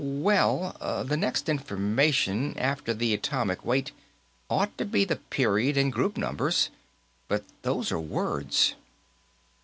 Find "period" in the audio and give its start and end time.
5.17-5.77